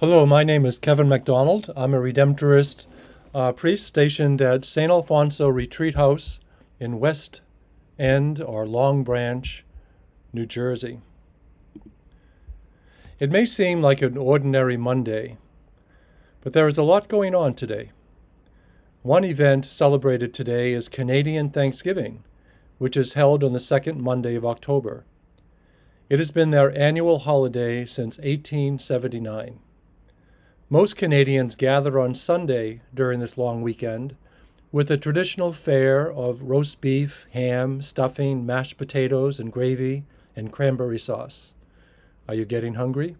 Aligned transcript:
Hello, 0.00 0.24
my 0.24 0.44
name 0.44 0.64
is 0.64 0.78
Kevin 0.78 1.10
MacDonald. 1.10 1.68
I'm 1.76 1.92
a 1.92 1.98
Redemptorist 1.98 2.86
uh, 3.34 3.52
priest 3.52 3.86
stationed 3.86 4.40
at 4.40 4.64
St. 4.64 4.90
Alfonso 4.90 5.46
Retreat 5.46 5.94
House 5.94 6.40
in 6.78 7.00
West 7.00 7.42
End 7.98 8.40
or 8.40 8.66
Long 8.66 9.04
Branch, 9.04 9.62
New 10.32 10.46
Jersey. 10.46 11.00
It 13.18 13.30
may 13.30 13.44
seem 13.44 13.82
like 13.82 14.00
an 14.00 14.16
ordinary 14.16 14.78
Monday, 14.78 15.36
but 16.40 16.54
there 16.54 16.66
is 16.66 16.78
a 16.78 16.82
lot 16.82 17.08
going 17.08 17.34
on 17.34 17.52
today. 17.52 17.90
One 19.02 19.22
event 19.22 19.66
celebrated 19.66 20.32
today 20.32 20.72
is 20.72 20.88
Canadian 20.88 21.50
Thanksgiving, 21.50 22.24
which 22.78 22.96
is 22.96 23.12
held 23.12 23.44
on 23.44 23.52
the 23.52 23.60
second 23.60 24.00
Monday 24.00 24.34
of 24.34 24.46
October. 24.46 25.04
It 26.08 26.18
has 26.18 26.30
been 26.30 26.52
their 26.52 26.74
annual 26.74 27.18
holiday 27.18 27.84
since 27.84 28.16
1879. 28.16 29.58
Most 30.72 30.94
Canadians 30.94 31.56
gather 31.56 31.98
on 31.98 32.14
Sunday 32.14 32.80
during 32.94 33.18
this 33.18 33.36
long 33.36 33.60
weekend 33.60 34.14
with 34.70 34.88
a 34.88 34.96
traditional 34.96 35.52
fare 35.52 36.08
of 36.12 36.42
roast 36.42 36.80
beef, 36.80 37.26
ham, 37.32 37.82
stuffing, 37.82 38.46
mashed 38.46 38.78
potatoes, 38.78 39.40
and 39.40 39.50
gravy, 39.50 40.04
and 40.36 40.52
cranberry 40.52 40.96
sauce. 40.96 41.56
Are 42.28 42.36
you 42.36 42.44
getting 42.44 42.74
hungry? 42.74 43.16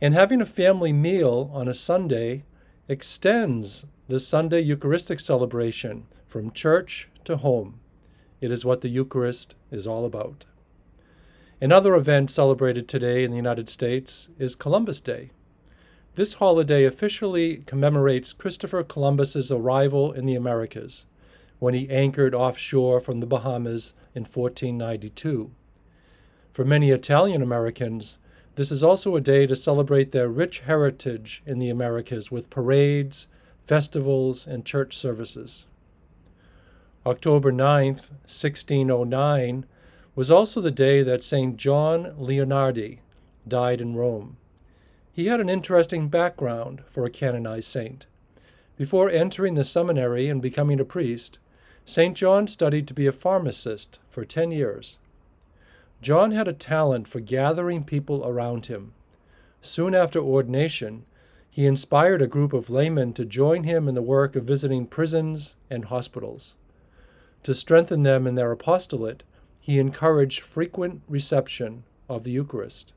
And 0.00 0.14
having 0.14 0.40
a 0.40 0.44
family 0.44 0.92
meal 0.92 1.48
on 1.54 1.68
a 1.68 1.74
Sunday 1.74 2.42
extends 2.88 3.86
the 4.08 4.18
Sunday 4.18 4.62
Eucharistic 4.62 5.20
celebration 5.20 6.08
from 6.26 6.50
church 6.50 7.08
to 7.22 7.36
home. 7.36 7.78
It 8.40 8.50
is 8.50 8.64
what 8.64 8.80
the 8.80 8.88
Eucharist 8.88 9.54
is 9.70 9.86
all 9.86 10.04
about. 10.04 10.44
Another 11.60 11.94
event 11.94 12.32
celebrated 12.32 12.88
today 12.88 13.22
in 13.22 13.30
the 13.30 13.36
United 13.36 13.68
States 13.68 14.28
is 14.40 14.56
Columbus 14.56 15.00
Day. 15.00 15.30
This 16.14 16.34
holiday 16.34 16.84
officially 16.84 17.62
commemorates 17.64 18.34
Christopher 18.34 18.82
Columbus's 18.82 19.50
arrival 19.50 20.12
in 20.12 20.26
the 20.26 20.34
Americas 20.34 21.06
when 21.58 21.72
he 21.72 21.88
anchored 21.88 22.34
offshore 22.34 23.00
from 23.00 23.20
the 23.20 23.26
Bahamas 23.26 23.94
in 24.14 24.24
1492. 24.24 25.50
For 26.52 26.66
many 26.66 26.90
Italian 26.90 27.40
Americans, 27.40 28.18
this 28.56 28.70
is 28.70 28.82
also 28.82 29.16
a 29.16 29.22
day 29.22 29.46
to 29.46 29.56
celebrate 29.56 30.12
their 30.12 30.28
rich 30.28 30.60
heritage 30.60 31.42
in 31.46 31.58
the 31.58 31.70
Americas 31.70 32.30
with 32.30 32.50
parades, 32.50 33.26
festivals, 33.66 34.46
and 34.46 34.66
church 34.66 34.94
services. 34.94 35.66
October 37.06 37.50
9th, 37.50 38.10
1609, 38.28 39.64
was 40.14 40.30
also 40.30 40.60
the 40.60 40.70
day 40.70 41.02
that 41.02 41.22
St. 41.22 41.56
John 41.56 42.14
Leonardi 42.18 42.98
died 43.48 43.80
in 43.80 43.96
Rome. 43.96 44.36
He 45.14 45.26
had 45.26 45.40
an 45.40 45.50
interesting 45.50 46.08
background 46.08 46.84
for 46.88 47.04
a 47.04 47.10
canonized 47.10 47.68
saint. 47.68 48.06
Before 48.78 49.10
entering 49.10 49.54
the 49.54 49.64
seminary 49.64 50.28
and 50.28 50.40
becoming 50.40 50.80
a 50.80 50.86
priest, 50.86 51.38
St. 51.84 52.16
John 52.16 52.46
studied 52.46 52.88
to 52.88 52.94
be 52.94 53.06
a 53.06 53.12
pharmacist 53.12 53.98
for 54.08 54.24
10 54.24 54.52
years. 54.52 54.98
John 56.00 56.30
had 56.30 56.48
a 56.48 56.54
talent 56.54 57.06
for 57.08 57.20
gathering 57.20 57.84
people 57.84 58.26
around 58.26 58.66
him. 58.66 58.94
Soon 59.60 59.94
after 59.94 60.18
ordination, 60.18 61.04
he 61.50 61.66
inspired 61.66 62.22
a 62.22 62.26
group 62.26 62.54
of 62.54 62.70
laymen 62.70 63.12
to 63.12 63.26
join 63.26 63.64
him 63.64 63.88
in 63.88 63.94
the 63.94 64.00
work 64.00 64.34
of 64.34 64.44
visiting 64.44 64.86
prisons 64.86 65.56
and 65.68 65.84
hospitals. 65.84 66.56
To 67.42 67.52
strengthen 67.52 68.02
them 68.02 68.26
in 68.26 68.34
their 68.34 68.50
apostolate, 68.50 69.24
he 69.60 69.78
encouraged 69.78 70.40
frequent 70.40 71.02
reception 71.06 71.84
of 72.08 72.24
the 72.24 72.30
Eucharist. 72.30 72.94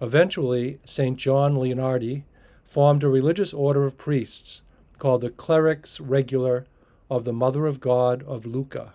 Eventually, 0.00 0.78
St. 0.84 1.18
John 1.18 1.56
Leonardi 1.56 2.24
formed 2.64 3.04
a 3.04 3.08
religious 3.08 3.52
order 3.52 3.84
of 3.84 3.98
priests 3.98 4.62
called 4.98 5.20
the 5.20 5.30
Clerics 5.30 6.00
Regular 6.00 6.66
of 7.10 7.24
the 7.24 7.32
Mother 7.32 7.66
of 7.66 7.80
God 7.80 8.22
of 8.22 8.46
Lucca. 8.46 8.94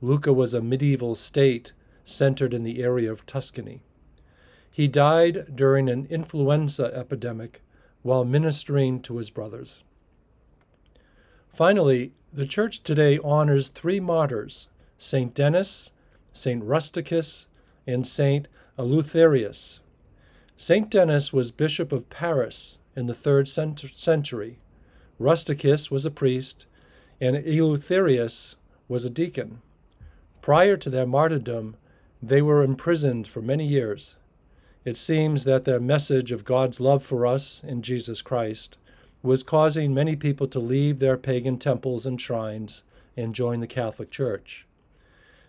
Lucca 0.00 0.32
was 0.32 0.52
a 0.52 0.60
medieval 0.60 1.14
state 1.14 1.72
centered 2.04 2.52
in 2.52 2.62
the 2.62 2.82
area 2.82 3.10
of 3.10 3.24
Tuscany. 3.26 3.82
He 4.70 4.88
died 4.88 5.56
during 5.56 5.88
an 5.88 6.06
influenza 6.10 6.92
epidemic 6.94 7.62
while 8.02 8.24
ministering 8.24 9.00
to 9.00 9.16
his 9.16 9.30
brothers. 9.30 9.82
Finally, 11.52 12.12
the 12.32 12.46
Church 12.46 12.82
today 12.82 13.18
honors 13.24 13.68
three 13.68 14.00
martyrs 14.00 14.68
St. 14.98 15.34
Denis, 15.34 15.92
St. 16.32 16.62
Rusticus, 16.62 17.46
and 17.86 18.06
St. 18.06 18.46
Eleutherius. 18.78 19.80
St. 20.60 20.90
Denis 20.90 21.32
was 21.32 21.52
Bishop 21.52 21.92
of 21.92 22.10
Paris 22.10 22.80
in 22.96 23.06
the 23.06 23.14
third 23.14 23.46
century. 23.46 24.58
Rusticus 25.16 25.88
was 25.88 26.04
a 26.04 26.10
priest, 26.10 26.66
and 27.20 27.36
Eleutherius 27.36 28.56
was 28.88 29.04
a 29.04 29.10
deacon. 29.10 29.62
Prior 30.42 30.76
to 30.76 30.90
their 30.90 31.06
martyrdom, 31.06 31.76
they 32.20 32.42
were 32.42 32.64
imprisoned 32.64 33.28
for 33.28 33.40
many 33.40 33.64
years. 33.64 34.16
It 34.84 34.96
seems 34.96 35.44
that 35.44 35.62
their 35.62 35.78
message 35.78 36.32
of 36.32 36.44
God's 36.44 36.80
love 36.80 37.04
for 37.04 37.24
us 37.24 37.62
in 37.62 37.80
Jesus 37.80 38.20
Christ 38.20 38.78
was 39.22 39.44
causing 39.44 39.94
many 39.94 40.16
people 40.16 40.48
to 40.48 40.58
leave 40.58 40.98
their 40.98 41.16
pagan 41.16 41.58
temples 41.58 42.04
and 42.04 42.20
shrines 42.20 42.82
and 43.16 43.32
join 43.32 43.60
the 43.60 43.68
Catholic 43.68 44.10
Church. 44.10 44.66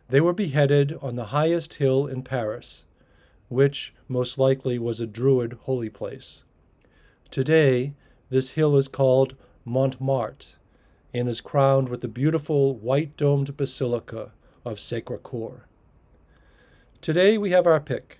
They 0.08 0.22
were 0.22 0.34
beheaded 0.34 0.96
on 1.02 1.16
the 1.16 1.34
highest 1.34 1.74
hill 1.75 2.06
in 2.06 2.22
Paris, 2.22 2.86
which 3.50 3.94
most 4.08 4.38
likely 4.38 4.80
was 4.80 5.02
a 5.02 5.08
Druid 5.08 5.54
holy 5.64 5.90
place. 5.90 6.44
Today, 7.30 7.94
this 8.30 8.52
hill 8.52 8.78
is 8.78 8.88
called 8.88 9.36
Montmartre 9.66 10.56
and 11.14 11.28
is 11.28 11.42
crowned 11.42 11.90
with 11.90 12.02
the 12.02 12.08
beautiful 12.08 12.76
white 12.76 13.18
domed 13.18 13.58
basilica 13.58 14.32
of 14.64 14.80
Sacre 14.80 15.18
Coeur. 15.18 15.66
Today 17.02 17.38
we 17.38 17.50
have 17.52 17.66
our 17.66 17.80
pick. 17.80 18.20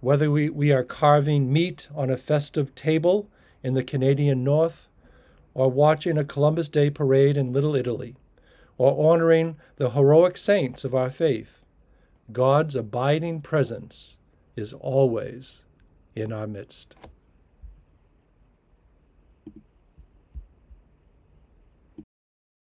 Whether 0.00 0.30
we, 0.30 0.48
we 0.48 0.72
are 0.72 0.82
carving 0.82 1.52
meat 1.52 1.88
on 1.94 2.10
a 2.10 2.16
festive 2.16 2.74
table 2.74 3.28
in 3.62 3.74
the 3.74 3.84
Canadian 3.84 4.42
North, 4.42 4.88
or 5.54 5.70
watching 5.70 6.16
a 6.18 6.24
Columbus 6.24 6.68
Day 6.68 6.90
parade 6.90 7.36
in 7.36 7.52
Little 7.52 7.76
Italy, 7.76 8.16
or 8.78 9.12
honoring 9.12 9.56
the 9.76 9.90
heroic 9.90 10.36
saints 10.36 10.84
of 10.84 10.94
our 10.94 11.10
faith, 11.10 11.64
God's 12.32 12.74
abiding 12.74 13.42
presence 13.42 14.16
is 14.56 14.72
always 14.72 15.64
in 16.14 16.32
our 16.32 16.46
midst. 16.46 16.96